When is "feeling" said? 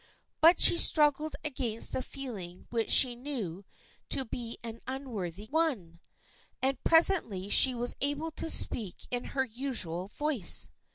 2.01-2.65